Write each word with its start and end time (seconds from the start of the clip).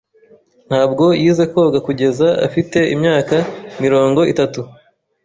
ntabwo 0.69 1.05
yize 1.21 1.43
koga 1.51 1.79
kugeza 1.87 2.27
afite 2.47 2.79
imyaka 2.95 3.35
mirongo 3.83 4.19
itatu. 4.31 4.61